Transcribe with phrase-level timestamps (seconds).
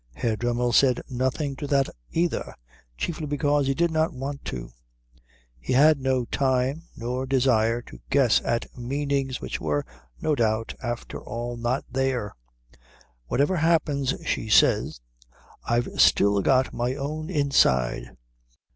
[0.15, 2.55] Herr Dremmel said nothing to that either,
[2.97, 4.71] chiefly because he did not want to.
[5.59, 9.85] He had no time nor desire to guess at meanings which were,
[10.19, 12.33] no doubt, after all not there.
[13.27, 14.95] "Whatever happens," she said,
[15.65, 18.09] "I've still got my own inside."